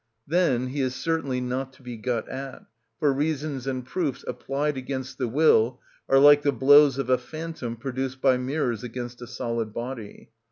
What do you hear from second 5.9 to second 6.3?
are